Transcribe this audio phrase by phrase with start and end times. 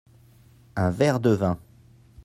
[0.77, 1.57] un verre de vin.